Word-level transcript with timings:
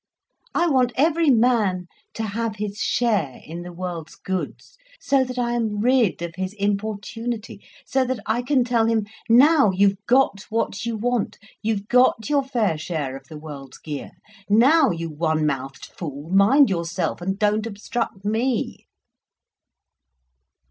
I 0.55 0.65
want 0.65 0.93
every 0.95 1.29
man 1.29 1.85
to 2.15 2.23
have 2.23 2.55
his 2.55 2.79
share 2.79 3.39
in 3.45 3.61
the 3.61 3.71
world's 3.71 4.15
goods, 4.15 4.75
so 4.99 5.23
that 5.23 5.37
I 5.37 5.51
am 5.53 5.77
rid 5.79 6.23
of 6.23 6.33
his 6.33 6.53
importunity, 6.53 7.63
so 7.85 8.03
that 8.05 8.19
I 8.25 8.41
can 8.41 8.63
tell 8.63 8.87
him: 8.87 9.05
'Now 9.29 9.69
you've 9.69 10.03
got 10.07 10.41
what 10.49 10.87
you 10.87 10.97
want—you've 10.97 11.87
got 11.87 12.31
your 12.31 12.41
fair 12.43 12.79
share 12.79 13.15
of 13.15 13.27
the 13.27 13.37
world's 13.37 13.77
gear. 13.77 14.13
Now, 14.49 14.89
you 14.89 15.07
one 15.11 15.45
mouthed 15.45 15.85
fool, 15.95 16.31
mind 16.31 16.71
yourself 16.71 17.21
and 17.21 17.37
don't 17.37 17.67
obstruct 17.67 18.25
me. 18.25 18.87